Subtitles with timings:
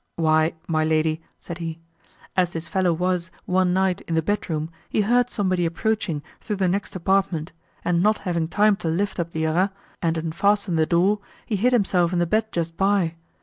[0.15, 1.77] "Why, my lady," said he,
[2.35, 6.67] "as this fellow was, one night in the bedroom, he heard somebody approaching through the
[6.67, 7.51] next apartment,
[7.85, 9.69] and not having time to lift up the arras,
[10.01, 13.13] and unfasten the door, he hid himself in the bed just by.